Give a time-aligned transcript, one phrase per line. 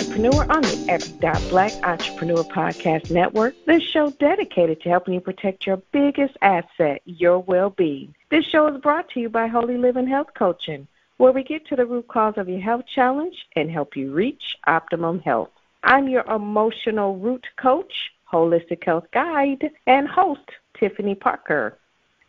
[0.00, 5.76] Entrepreneur on the Black Entrepreneur Podcast Network, the show dedicated to helping you protect your
[5.92, 8.14] biggest asset, your well being.
[8.30, 11.76] This show is brought to you by Wholey Living Health Coaching, where we get to
[11.76, 15.50] the root cause of your health challenge and help you reach optimum health.
[15.84, 20.48] I'm your emotional root coach, holistic health guide, and host,
[20.78, 21.76] Tiffany Parker.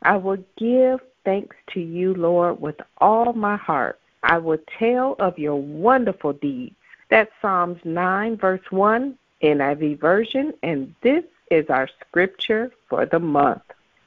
[0.01, 3.97] I will give thanks to you, Lord, with all my heart.
[4.23, 6.75] I will tell of your wonderful deeds
[7.11, 13.61] that's Psalms 9, verse 1, NIV version, and this is our scripture for the month.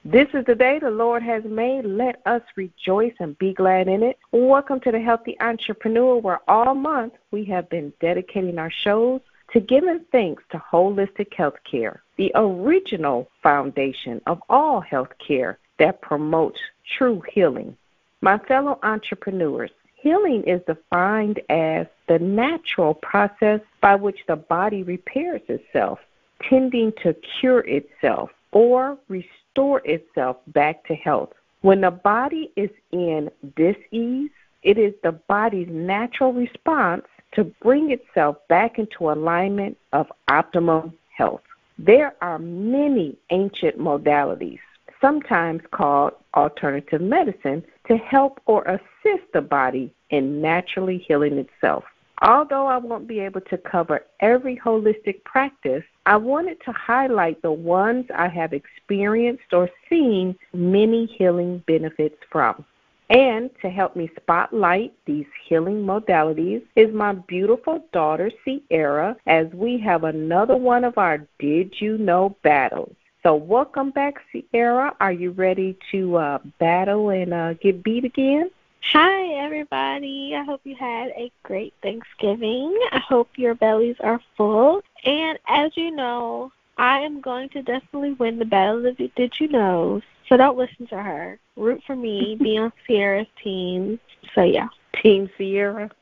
[0.06, 1.84] This is the day the Lord has made.
[1.84, 4.18] Let us rejoice and be glad in it.
[4.32, 9.20] Welcome to the Healthy Entrepreneur, where all month we have been dedicating our shows
[9.52, 16.00] to giving thanks to holistic health care, the original foundation of all health care that
[16.00, 16.58] promotes
[16.96, 17.76] true healing.
[18.22, 19.70] My fellow entrepreneurs,
[20.04, 25.98] Healing is defined as the natural process by which the body repairs itself,
[26.46, 31.30] tending to cure itself or restore itself back to health.
[31.62, 34.30] When the body is in dis-ease,
[34.62, 41.40] it is the body's natural response to bring itself back into alignment of optimum health.
[41.78, 44.60] There are many ancient modalities,
[45.04, 51.84] sometimes called alternative medicine, to help or assist the body in naturally healing itself.
[52.22, 57.52] Although I won't be able to cover every holistic practice, I wanted to highlight the
[57.52, 62.64] ones I have experienced or seen many healing benefits from.
[63.10, 69.78] And to help me spotlight these healing modalities is my beautiful daughter, Sierra, as we
[69.80, 72.96] have another one of our Did You Know battles.
[73.24, 74.94] So, welcome back, Sierra.
[75.00, 78.50] Are you ready to uh, battle and uh, get beat again?
[78.92, 80.34] Hi, everybody.
[80.36, 82.78] I hope you had a great Thanksgiving.
[82.92, 84.82] I hope your bellies are full.
[85.06, 89.48] And as you know, I am going to definitely win the battle of Did You
[89.48, 90.02] Know.
[90.28, 91.38] So don't listen to her.
[91.56, 92.36] Root for me.
[92.38, 93.98] Be on Sierra's team.
[94.34, 94.68] So, yeah.
[95.02, 95.90] Team Sierra.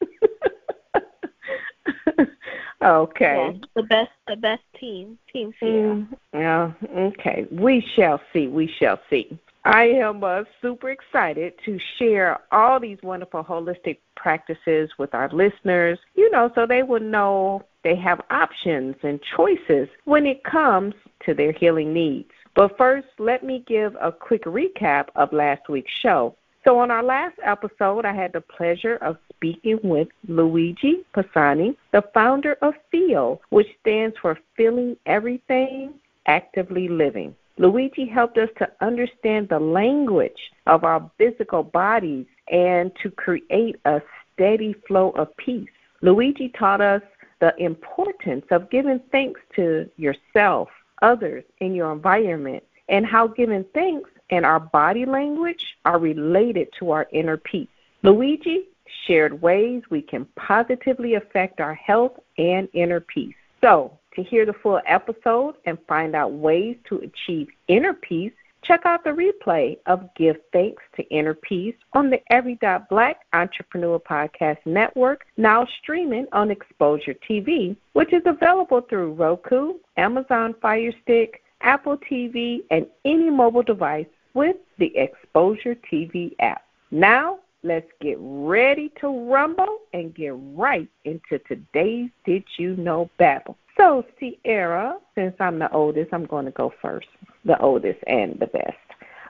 [2.82, 3.53] Okay.
[3.54, 5.19] Yeah, the best the best team.
[5.32, 5.94] Team Sierra.
[5.94, 7.47] Mm, yeah, okay.
[7.50, 8.48] We shall see.
[8.48, 9.38] We shall see.
[9.65, 16.00] I am uh, super excited to share all these wonderful holistic practices with our listeners,
[16.16, 20.94] you know, so they will know they have options and choices when it comes
[21.26, 22.31] to their healing needs.
[22.56, 26.34] But first, let me give a quick recap of last week's show.
[26.64, 32.04] So, on our last episode, I had the pleasure of speaking with Luigi Pisani, the
[32.14, 35.94] founder of FEEL, which stands for Feeling Everything,
[36.26, 37.34] Actively Living.
[37.58, 44.00] Luigi helped us to understand the language of our physical bodies and to create a
[44.32, 45.69] steady flow of peace.
[46.02, 47.02] Luigi taught us
[47.41, 50.69] the importance of giving thanks to yourself,
[51.02, 56.92] others, and your environment, and how giving thanks and our body language are related to
[56.92, 57.69] our inner peace.
[58.04, 58.66] Luigi
[59.06, 63.34] shared ways we can positively affect our health and inner peace.
[63.60, 68.32] So, to hear the full episode and find out ways to achieve inner peace,
[68.62, 73.22] check out the replay of Give Thanks to Inner Peace on the Every Dot Black
[73.32, 80.93] Entrepreneur Podcast Network, now streaming on Exposure TV, which is available through Roku, Amazon Fire
[81.03, 86.64] Stick, Apple TV, and any mobile device with the Exposure TV app.
[86.91, 93.56] Now, let's get ready to rumble and get right into today's Did You Know battle.
[93.76, 97.08] So, Sierra, since I'm the oldest, I'm going to go first,
[97.44, 98.76] the oldest and the best.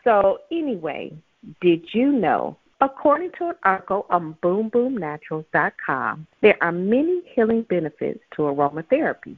[0.04, 1.12] So, anyway,
[1.60, 8.42] did you know According to an article on BoomBoomNaturals.com, there are many healing benefits to
[8.42, 9.36] aromatherapy.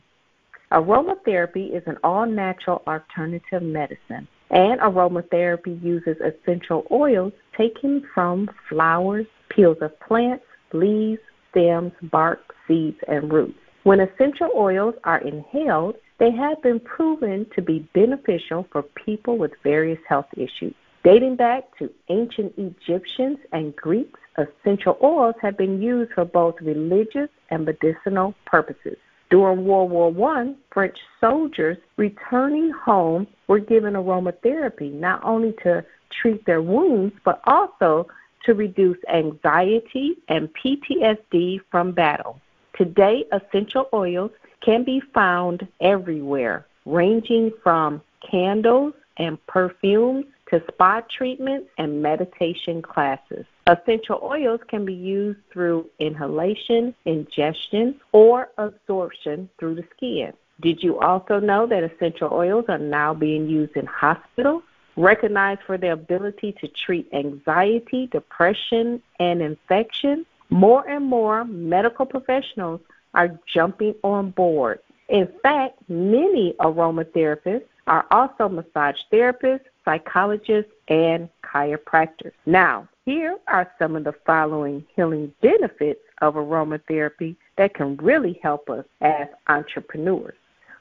[0.73, 9.27] Aromatherapy is an all natural alternative medicine, and aromatherapy uses essential oils taken from flowers,
[9.51, 11.21] peels of plants, leaves,
[11.51, 13.59] stems, bark, seeds, and roots.
[13.83, 19.51] When essential oils are inhaled, they have been proven to be beneficial for people with
[19.63, 20.75] various health issues.
[21.03, 27.29] Dating back to ancient Egyptians and Greeks, essential oils have been used for both religious
[27.51, 28.97] and medicinal purposes.
[29.31, 36.45] During World War I, French soldiers returning home were given aromatherapy not only to treat
[36.45, 38.07] their wounds, but also
[38.45, 42.41] to reduce anxiety and PTSD from battle.
[42.77, 44.31] Today, essential oils
[44.61, 53.47] can be found everywhere, ranging from candles and perfumes to spa treatments and meditation classes.
[53.67, 60.33] Essential oils can be used through inhalation, ingestion, or absorption through the skin.
[60.61, 64.63] Did you also know that essential oils are now being used in hospitals?
[64.97, 72.81] Recognized for their ability to treat anxiety, depression, and infection, more and more medical professionals
[73.15, 74.79] are jumping on board.
[75.09, 82.33] In fact, many aromatherapists are also massage therapists, psychologists, and chiropractors.
[82.47, 88.71] Now, here are some of the following healing benefits of aromatherapy that can really help
[88.71, 90.35] us as entrepreneurs.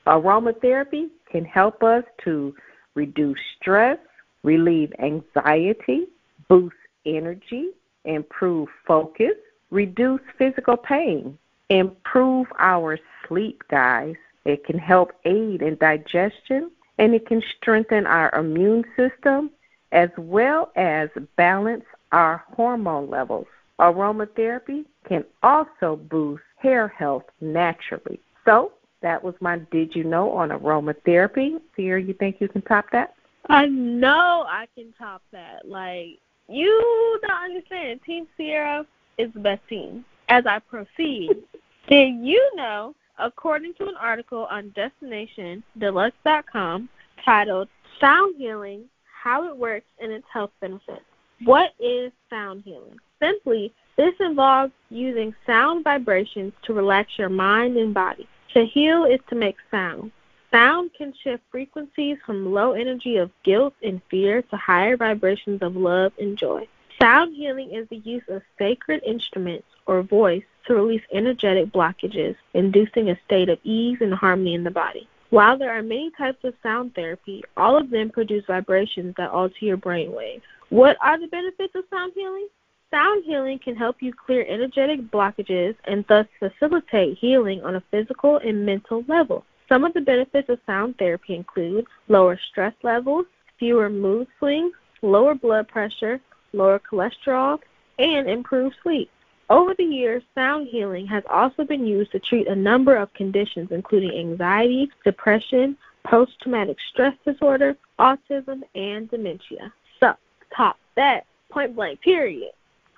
[0.07, 2.55] Aromatherapy can help us to
[2.95, 3.97] reduce stress,
[4.43, 6.05] relieve anxiety,
[6.47, 7.69] boost energy,
[8.05, 9.35] improve focus,
[9.71, 11.37] reduce physical pain,
[11.69, 14.15] improve our sleep, guys.
[14.45, 19.49] It can help aid in digestion and it can strengthen our immune system
[19.91, 23.47] as well as balance our hormone levels.
[23.79, 28.19] Aromatherapy can also boost hair health naturally.
[28.45, 31.59] So, that was my Did You Know on aromatherapy.
[31.75, 33.15] Sierra, you think you can top that?
[33.49, 35.67] I know I can top that.
[35.67, 38.01] Like, you don't understand.
[38.03, 38.85] Team Sierra
[39.17, 40.05] is the best team.
[40.29, 41.31] As I proceed,
[41.89, 46.89] did you know according to an article on DestinationDeluxe.com
[47.23, 47.67] titled
[47.99, 48.85] Sound Healing
[49.23, 51.05] How It Works and Its Health Benefits.
[51.43, 52.97] What is sound healing?
[53.21, 58.27] Simply, this involves using sound vibrations to relax your mind and body.
[58.53, 60.11] To heal is to make sound.
[60.51, 65.75] Sound can shift frequencies from low energy of guilt and fear to higher vibrations of
[65.75, 66.67] love and joy.
[67.01, 73.09] Sound healing is the use of sacred instruments or voice to release energetic blockages, inducing
[73.09, 75.07] a state of ease and harmony in the body.
[75.29, 79.55] While there are many types of sound therapy, all of them produce vibrations that alter
[79.61, 80.43] your brain waves.
[80.69, 82.47] What are the benefits of sound healing?
[82.91, 88.37] Sound healing can help you clear energetic blockages and thus facilitate healing on a physical
[88.37, 89.43] and mental level.
[89.67, 93.25] Some of the benefits of sound therapy include lower stress levels,
[93.57, 96.19] fewer mood swings, lower blood pressure,
[96.53, 97.59] lower cholesterol,
[97.97, 99.09] and improved sleep.
[99.49, 103.69] Over the years, sound healing has also been used to treat a number of conditions,
[103.71, 109.73] including anxiety, depression, post traumatic stress disorder, autism, and dementia.
[109.99, 110.13] So,
[110.55, 112.51] top that, point blank, period.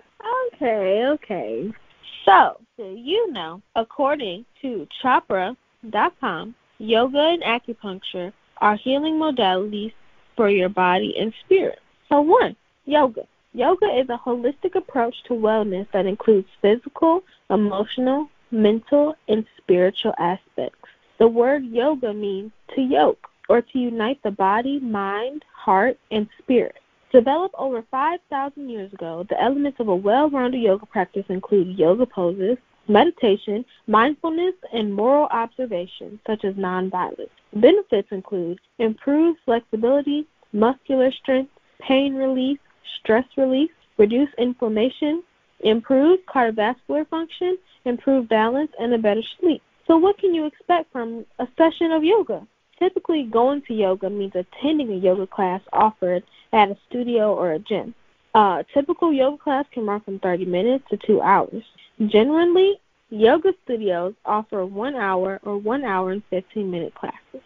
[0.53, 1.71] Okay, okay.
[2.25, 9.93] So, you know, according to Chopra.com, yoga and acupuncture are healing modalities
[10.35, 11.79] for your body and spirit.
[12.09, 12.55] So, one,
[12.85, 13.25] yoga.
[13.53, 20.77] Yoga is a holistic approach to wellness that includes physical, emotional, mental, and spiritual aspects.
[21.17, 26.75] The word yoga means to yoke or to unite the body, mind, heart, and spirit.
[27.11, 32.05] Developed over 5,000 years ago, the elements of a well rounded yoga practice include yoga
[32.05, 37.29] poses, meditation, mindfulness, and moral observation, such as nonviolence.
[37.55, 41.51] Benefits include improved flexibility, muscular strength,
[41.81, 42.59] pain relief,
[42.99, 45.23] stress relief, reduce inflammation,
[45.61, 49.61] improve cardiovascular function, improve balance, and a better sleep.
[49.87, 52.45] So, what can you expect from a session of yoga?
[52.77, 57.59] Typically, going to yoga means attending a yoga class offered at a studio or a
[57.59, 57.93] gym.
[58.35, 61.63] A typical yoga class can run from 30 minutes to two hours.
[62.05, 62.79] Generally,
[63.09, 67.41] yoga studios offer one hour or one hour and 15 minute classes.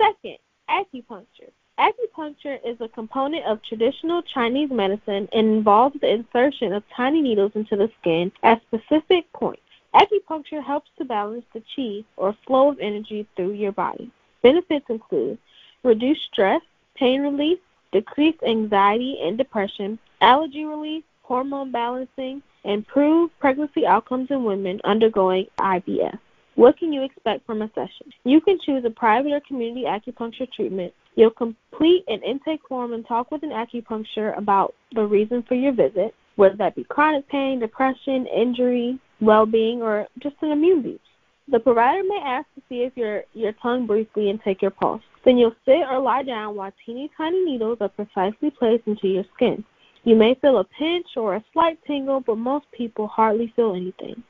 [0.00, 1.52] Second, acupuncture.
[1.78, 7.52] Acupuncture is a component of traditional Chinese medicine and involves the insertion of tiny needles
[7.54, 9.62] into the skin at specific points.
[9.94, 14.10] Acupuncture helps to balance the qi or flow of energy through your body.
[14.42, 15.38] Benefits include
[15.82, 16.60] reduced stress,
[16.94, 17.58] pain relief,
[17.90, 26.18] decreased anxiety and depression, allergy relief, hormone balancing, improved pregnancy outcomes in women undergoing IVF.
[26.54, 28.12] What can you expect from a session?
[28.24, 33.06] You can choose a private or community acupuncture treatment You'll complete an intake form and
[33.06, 37.60] talk with an acupuncture about the reason for your visit, whether that be chronic pain,
[37.60, 41.00] depression, injury, well-being, or just an immune boost.
[41.48, 45.02] The provider may ask to see if your, your tongue briefly and take your pulse.
[45.24, 49.24] Then you'll sit or lie down while teeny tiny needles are precisely placed into your
[49.34, 49.64] skin.
[50.04, 54.22] You may feel a pinch or a slight tingle, but most people hardly feel anything.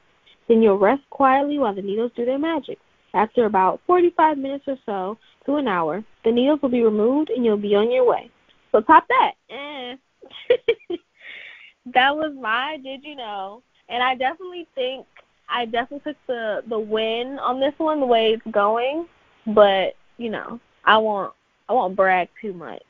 [0.48, 2.78] Then you'll rest quietly while the needles do their magic.
[3.14, 7.44] After about 45 minutes or so to an hour, the needles will be removed and
[7.44, 8.30] you'll be on your way.
[8.70, 9.32] So top that.
[9.50, 9.96] Eh.
[11.94, 13.62] that was my did you know?
[13.88, 15.06] And I definitely think
[15.48, 19.06] I definitely took the the win on this one the way it's going,
[19.48, 21.34] but you know I won't
[21.68, 22.82] I won't brag too much.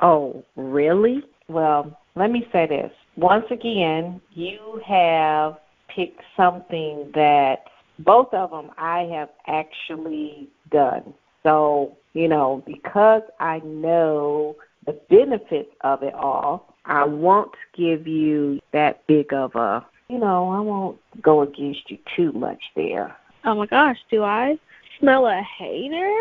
[0.00, 1.22] Oh really?
[1.48, 2.92] Well, let me say this.
[3.16, 7.64] Once again, you have picked something that
[8.00, 11.12] both of them I have actually done.
[11.48, 18.60] So, you know, because I know the benefits of it all, I won't give you
[18.74, 23.16] that big of a, you know, I won't go against you too much there.
[23.46, 24.58] Oh my gosh, do I
[25.00, 26.14] smell a hater?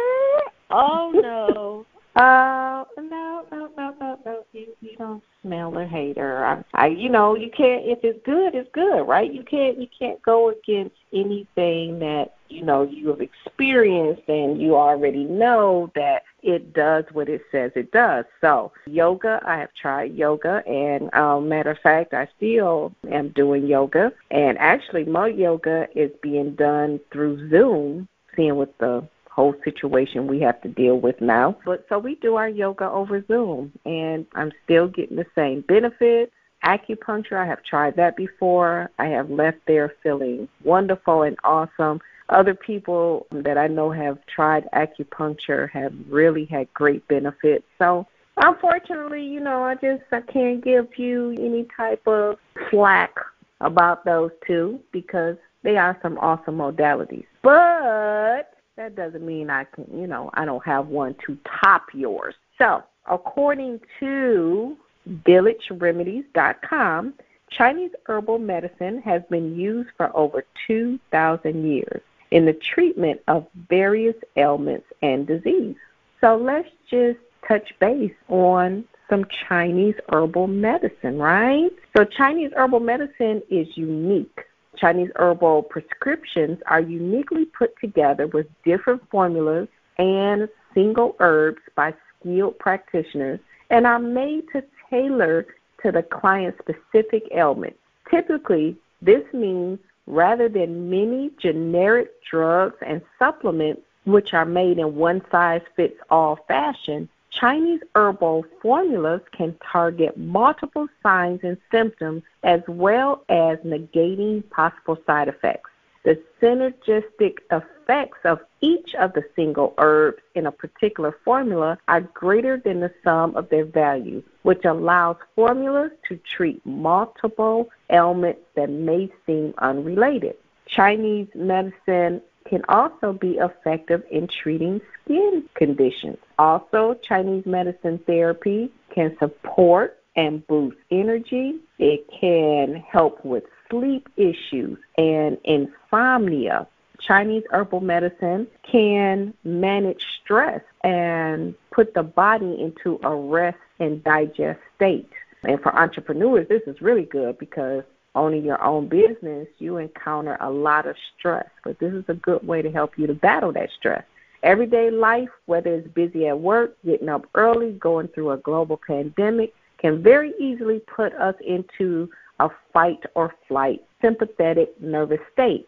[0.72, 1.86] Oh no.
[2.16, 4.46] Uh, no, no, no, no, no.
[4.54, 6.46] You you don't smell a hater.
[6.46, 7.86] I, I, you know, you can't.
[7.86, 9.32] If it's good, it's good, right?
[9.32, 14.76] You can't you can't go against anything that you know you have experienced and you
[14.76, 18.26] already know that it does what it says it does.
[18.42, 23.68] So yoga, I have tried yoga, and um, matter of fact, I still am doing
[23.68, 24.12] yoga.
[24.32, 30.40] And actually, my yoga is being done through Zoom seeing with the whole situation we
[30.40, 31.58] have to deal with now.
[31.66, 36.32] But so we do our yoga over Zoom, and I'm still getting the same benefits.
[36.64, 38.90] Acupuncture, I have tried that before.
[38.98, 42.00] I have left there feeling wonderful and awesome.
[42.30, 47.64] Other people that I know have tried acupuncture have really had great benefits.
[47.80, 48.06] So
[48.36, 52.38] unfortunately, you know, I just I can't give you any type of
[52.70, 53.16] slack
[53.62, 57.26] about those two because they are some awesome modalities.
[57.42, 62.36] But that doesn't mean I can, you know, I don't have one to top yours.
[62.58, 64.78] So, according to
[65.10, 67.14] villageremedies.com,
[67.50, 74.16] Chinese herbal medicine has been used for over 2,000 years in the treatment of various
[74.36, 75.76] ailments and disease.
[76.22, 81.72] So let's just touch base on some Chinese herbal medicine, right?
[81.96, 89.02] So Chinese herbal medicine is unique Chinese herbal prescriptions are uniquely put together with different
[89.10, 89.68] formulas
[89.98, 95.46] and single herbs by skilled practitioners and are made to tailor
[95.84, 97.76] to the client's specific ailment.
[98.10, 105.22] Typically, this means rather than many generic drugs and supplements which are made in one
[105.30, 113.24] size fits all fashion, Chinese herbal formulas can target multiple signs and symptoms as well
[113.30, 115.70] as negating possible side effects.
[116.08, 122.62] The synergistic effects of each of the single herbs in a particular formula are greater
[122.64, 129.12] than the sum of their value, which allows formulas to treat multiple ailments that may
[129.26, 130.38] seem unrelated.
[130.66, 136.20] Chinese medicine can also be effective in treating skin conditions.
[136.40, 141.60] Also, Chinese medicine therapy can support and boost energy.
[141.80, 146.68] It can help with sleep issues and insomnia.
[147.00, 154.60] Chinese herbal medicine can manage stress and put the body into a rest and digest
[154.76, 155.10] state.
[155.44, 157.84] And for entrepreneurs, this is really good because
[158.16, 161.48] owning your own business, you encounter a lot of stress.
[161.64, 164.04] But this is a good way to help you to battle that stress.
[164.44, 169.54] Everyday life, whether it's busy at work, getting up early, going through a global pandemic,
[169.78, 175.68] can very easily put us into a fight or flight sympathetic nervous state.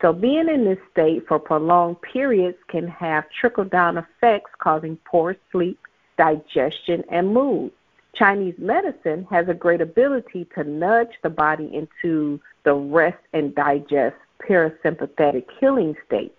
[0.00, 5.36] So being in this state for prolonged periods can have trickle down effects causing poor
[5.50, 5.78] sleep,
[6.16, 7.72] digestion, and mood.
[8.14, 14.16] Chinese medicine has a great ability to nudge the body into the rest and digest
[14.48, 16.34] parasympathetic healing state.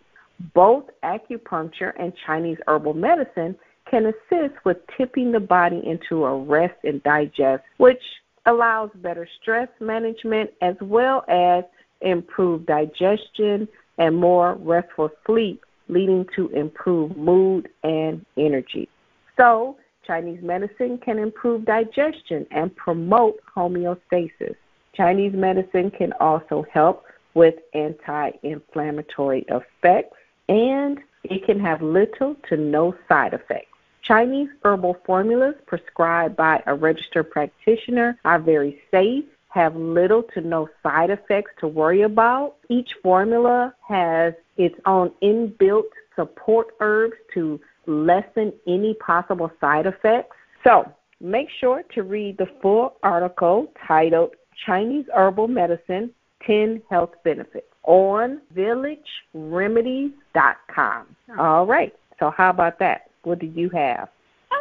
[0.53, 3.55] Both acupuncture and Chinese herbal medicine
[3.89, 8.01] can assist with tipping the body into a rest and digest, which
[8.49, 11.63] allows better stress management as well as
[12.01, 18.89] improved digestion and more restful sleep, leading to improved mood and energy.
[19.37, 24.55] So, Chinese medicine can improve digestion and promote homeostasis.
[24.95, 32.57] Chinese medicine can also help with anti inflammatory effects and it can have little to
[32.57, 33.68] no side effects.
[34.09, 40.67] Chinese herbal formulas prescribed by a registered practitioner are very safe, have little to no
[40.81, 42.55] side effects to worry about.
[42.69, 45.83] Each formula has its own inbuilt
[46.15, 50.35] support herbs to lessen any possible side effects.
[50.63, 50.91] So
[51.21, 54.31] make sure to read the full article titled
[54.65, 56.09] Chinese Herbal Medicine
[56.47, 61.15] 10 Health Benefits on villageremedies.com.
[61.37, 61.93] All right.
[62.19, 63.08] So how about that?
[63.23, 64.09] What do you have?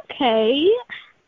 [0.04, 0.70] Okay.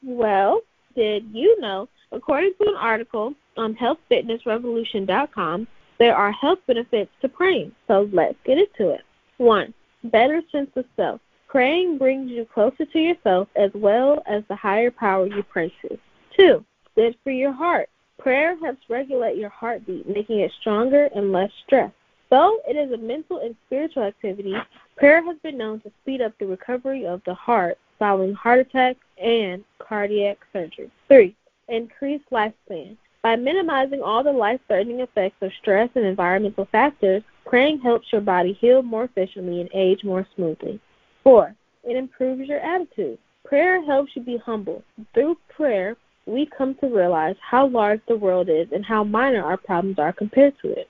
[0.03, 0.61] Well,
[0.97, 5.67] did you know, according to an article on healthfitnessrevolution.com,
[5.99, 7.73] there are health benefits to praying.
[7.87, 9.03] So let's get into it.
[9.37, 11.21] One, better sense of self.
[11.49, 15.99] Praying brings you closer to yourself as well as the higher power you pray to.
[16.37, 16.65] Two,
[16.95, 17.89] good for your heart.
[18.19, 21.95] Prayer helps regulate your heartbeat, making it stronger and less stressed.
[22.31, 24.55] Though it is a mental and spiritual activity,
[25.01, 29.01] prayer has been known to speed up the recovery of the heart following heart attacks
[29.21, 30.91] and cardiac surgery.
[31.09, 31.35] Three,
[31.69, 32.97] increased lifespan.
[33.23, 38.21] By minimizing all the life threatening effects of stress and environmental factors, praying helps your
[38.21, 40.79] body heal more efficiently and age more smoothly.
[41.25, 43.19] Four, it improves your attitude.
[43.45, 44.83] Prayer helps you be humble.
[45.15, 49.57] Through prayer, we come to realize how large the world is and how minor our
[49.57, 50.89] problems are compared to it.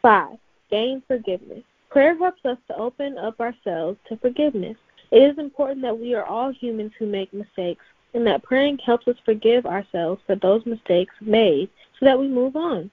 [0.00, 0.36] Five,
[0.70, 1.62] gain forgiveness.
[1.92, 4.78] Prayer helps us to open up ourselves to forgiveness.
[5.10, 9.06] It is important that we are all humans who make mistakes and that praying helps
[9.08, 11.68] us forgive ourselves for those mistakes made
[12.00, 12.90] so that we move on.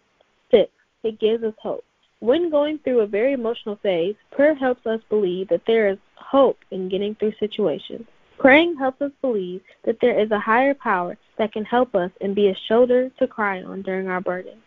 [0.52, 0.70] Six,
[1.04, 1.86] it gives us hope.
[2.20, 6.58] When going through a very emotional phase, prayer helps us believe that there is hope
[6.72, 8.06] in getting through situations.
[8.38, 12.36] Praying helps us believe that there is a higher power that can help us and
[12.36, 14.64] be a shoulder to cry on during our burdens.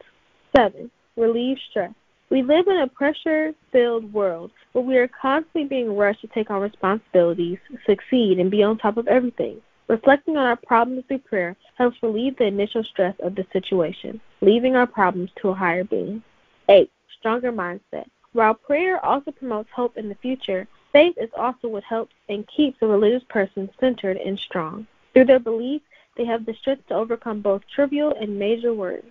[0.57, 0.90] 7.
[1.18, 1.92] Relieve stress.
[2.33, 6.51] We live in a pressure filled world where we are constantly being rushed to take
[6.51, 9.61] on responsibilities, succeed, and be on top of everything.
[9.87, 14.77] Reflecting on our problems through prayer helps relieve the initial stress of the situation, leaving
[14.77, 16.23] our problems to a higher being.
[16.71, 18.07] 8 stronger mindset.
[18.33, 22.79] While prayer also promotes hope in the future, faith is also what helps and keeps
[22.81, 24.87] a religious person centered and strong.
[25.12, 25.83] Through their belief,
[26.16, 29.05] they have the strength to overcome both trivial and major worries.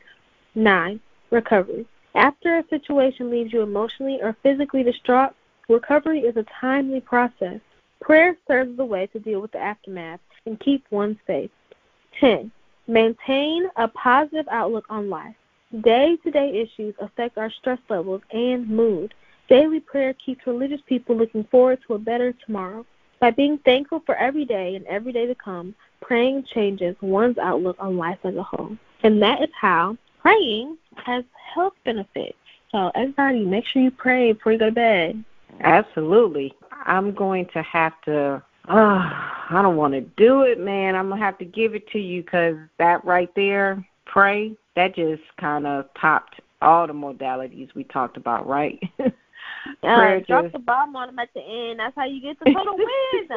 [0.55, 0.99] 9.
[1.29, 1.85] Recovery.
[2.15, 5.33] After a situation leaves you emotionally or physically distraught,
[5.69, 7.59] recovery is a timely process.
[8.01, 11.51] Prayer serves as a way to deal with the aftermath and keep one safe.
[12.19, 12.51] 10.
[12.87, 15.35] Maintain a positive outlook on life.
[15.81, 19.13] Day to day issues affect our stress levels and mood.
[19.47, 22.85] Daily prayer keeps religious people looking forward to a better tomorrow.
[23.21, 27.77] By being thankful for every day and every day to come, praying changes one's outlook
[27.79, 28.75] on life as a whole.
[29.03, 32.37] And that is how praying has health benefits.
[32.71, 35.23] So, everybody, make sure you pray before you go to bed.
[35.61, 36.53] Absolutely.
[36.85, 38.41] I'm going to have to.
[38.67, 39.09] Uh,
[39.49, 40.95] I don't want to do it, man.
[40.95, 45.23] I'm gonna have to give it to you because that right there, pray that just
[45.39, 48.79] kind of topped all the modalities we talked about, right?
[49.83, 51.79] uh, drop the bomb on them at the end.
[51.79, 53.27] That's how you get the total win.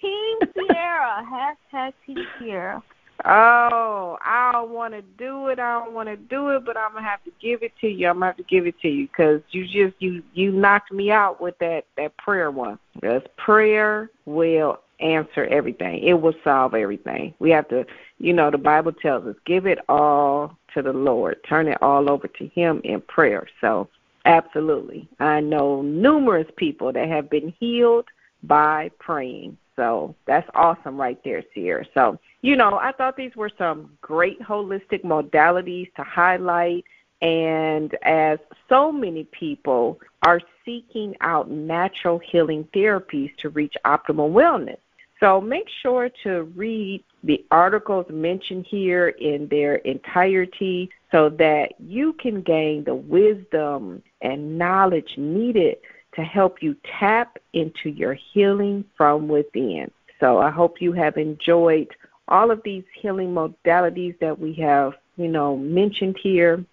[0.00, 1.24] Team Sierra.
[1.26, 2.82] Hashtag Team Sierra.
[3.24, 5.58] Oh, I don't want to do it.
[5.58, 8.08] I don't want to do it, but I'm gonna have to give it to you.
[8.08, 11.10] I'm gonna have to give it to you because you just you you knocked me
[11.10, 12.78] out with that that prayer one.
[12.94, 16.02] Because prayer will answer everything.
[16.02, 17.34] It will solve everything.
[17.38, 17.84] We have to,
[18.18, 21.36] you know, the Bible tells us, give it all to the Lord.
[21.48, 23.46] Turn it all over to Him in prayer.
[23.60, 23.88] So,
[24.24, 25.08] absolutely.
[25.20, 28.06] I know numerous people that have been healed
[28.42, 29.56] by praying.
[29.76, 31.84] So, that's awesome right there, Sierra.
[31.94, 36.84] So, you know, I thought these were some great holistic modalities to highlight.
[37.22, 44.76] And as so many people are seeking out natural healing therapies to reach optimal wellness,
[45.20, 52.12] so make sure to read the articles mentioned here in their entirety so that you
[52.12, 55.78] can gain the wisdom and knowledge needed
[56.14, 59.90] to help you tap into your healing from within.
[60.20, 61.88] So I hope you have enjoyed
[62.28, 66.64] all of these healing modalities that we have, you know, mentioned here.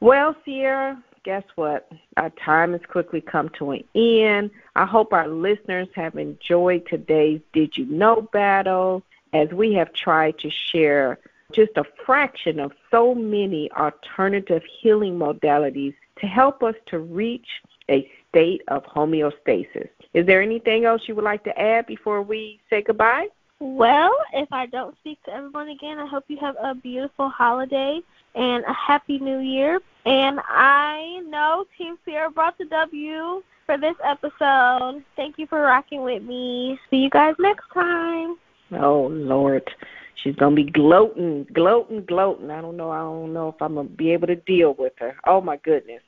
[0.00, 1.90] Well, Sierra, guess what?
[2.16, 4.50] Our time has quickly come to an end.
[4.76, 10.38] I hope our listeners have enjoyed today's Did You Know battle as we have tried
[10.38, 11.18] to share
[11.52, 17.46] just a fraction of so many alternative healing modalities to help us to reach
[17.88, 19.88] a state of homeostasis.
[20.14, 23.28] Is there anything else you would like to add before we say goodbye?
[23.60, 28.00] Well, if I don't speak to everyone again, I hope you have a beautiful holiday
[28.34, 29.80] and a happy new year.
[30.06, 35.04] And I know Team Sierra brought the W for this episode.
[35.14, 36.80] Thank you for rocking with me.
[36.88, 38.36] See you guys next time.
[38.72, 39.70] Oh Lord.
[40.14, 42.50] She's gonna be gloating, gloating, gloating.
[42.50, 42.90] I don't know.
[42.90, 45.16] I don't know if I'm gonna be able to deal with her.
[45.26, 46.02] Oh my goodness.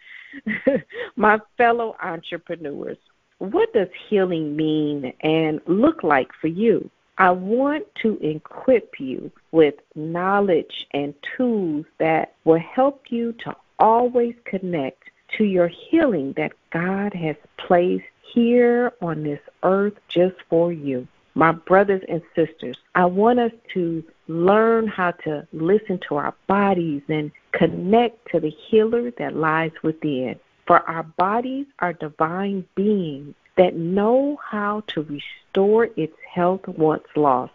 [1.17, 2.99] my fellow entrepreneurs,
[3.39, 6.91] what does healing mean and look like for you?
[7.19, 14.35] I want to equip you with knowledge and tools that will help you to always
[14.45, 21.07] connect to your healing that God has placed here on this earth just for you.
[21.35, 27.03] My brothers and sisters, I want us to learn how to listen to our bodies
[27.09, 30.39] and connect to the healer that lies within.
[30.67, 37.53] For our bodies are divine beings that know how to restore its health once lost.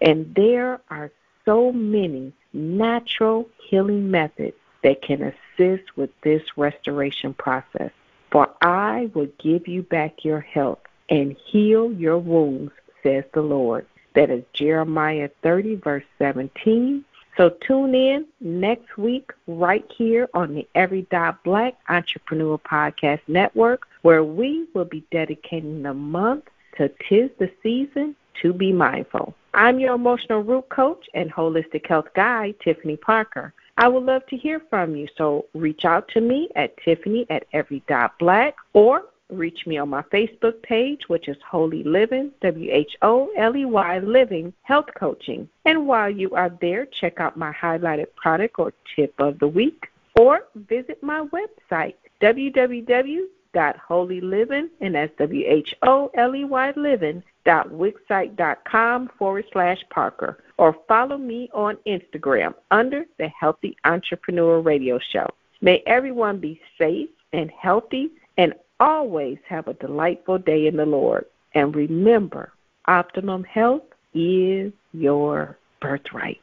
[0.00, 1.10] And there are
[1.44, 7.90] so many natural healing methods that can assist with this restoration process.
[8.30, 12.72] For I will give you back your health and heal your wounds,
[13.02, 13.86] says the Lord.
[14.14, 17.04] That is Jeremiah 30, verse 17.
[17.36, 23.86] So tune in next week right here on the Every Dot Black Entrepreneur Podcast Network,
[24.02, 26.44] where we will be dedicating the month
[26.78, 29.34] to Tis the Season to Be Mindful.
[29.52, 33.52] I'm your emotional root coach and holistic health guide, Tiffany Parker.
[33.78, 37.44] I would love to hear from you, so reach out to me at Tiffany at
[37.52, 42.70] Every Dot Black or reach me on my Facebook page, which is Wholey Living, W
[42.72, 45.48] H O L E Y Living Health Coaching.
[45.64, 49.88] And while you are there, check out my highlighted product or tip of the week,
[50.18, 60.74] or visit my website, www.wholeyliving, and that's W-H-O-L-E-Y living, dot wixsite.com forward slash Parker, or
[60.88, 65.28] follow me on Instagram under the Healthy Entrepreneur Radio Show.
[65.60, 71.26] May everyone be safe and healthy and always have a delightful day in the Lord.
[71.54, 72.52] And remember,
[72.86, 73.84] optimum health
[74.14, 76.40] is your birthright.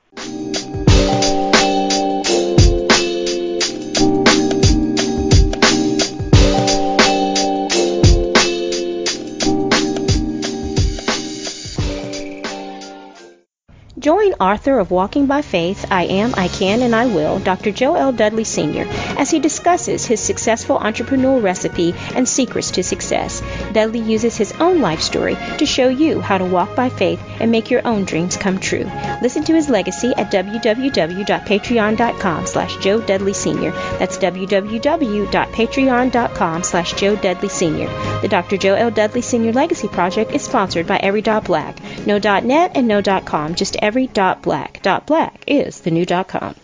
[14.04, 17.72] Join author of Walking by Faith, I Am, I Can, and I Will, Dr.
[17.72, 18.12] Joe L.
[18.12, 18.86] Dudley Sr.,
[19.18, 23.42] as he discusses his successful entrepreneurial recipe and secrets to success.
[23.72, 27.50] Dudley uses his own life story to show you how to walk by faith and
[27.50, 28.84] make your own dreams come true.
[29.22, 33.72] Listen to his legacy at www.patreon.com slash Joe Dudley Sr.
[34.00, 37.88] That's www.patreon.com slash Joe Dudley Sr.
[38.20, 38.58] The Dr.
[38.58, 38.92] Joe L.
[38.92, 39.54] Dudley Sr.
[39.54, 44.42] Legacy Project is sponsored by Every Black, no .net and no .com, just every dot
[44.42, 45.44] black.
[45.48, 46.56] Is the new com.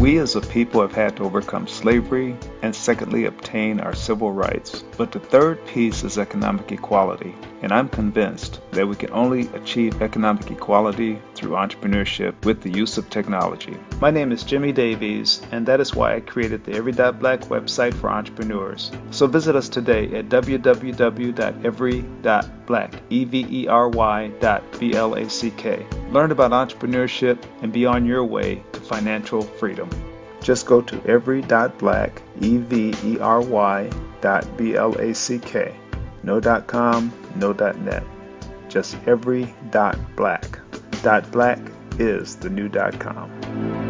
[0.00, 4.82] We as a people have had to overcome slavery and secondly obtain our civil rights.
[4.98, 7.32] But the third piece is economic equality.
[7.62, 12.98] And I'm convinced that we can only achieve economic equality through entrepreneurship with the use
[12.98, 13.78] of technology.
[14.00, 17.94] My name is Jimmy Davies, and that is why I created the Every Black website
[17.94, 18.90] for entrepreneurs.
[19.12, 21.34] So visit us today at www.every.black,
[23.10, 25.86] E-V-E-R-Y dot B-L-A-C-K.
[26.10, 29.88] Learn about entrepreneurship and be on your way to financial freedom.
[30.40, 35.76] Just go to every.black, E-V-E-R-Y dot B-L-A-C-K.
[36.22, 38.04] No dot com, no dot net.
[38.68, 40.58] Just every dot black.
[41.02, 41.58] Dot black
[41.98, 43.83] is the new dot com.